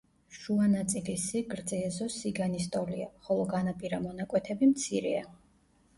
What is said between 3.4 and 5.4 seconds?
განაპირა მონაკვეთები მცირეა.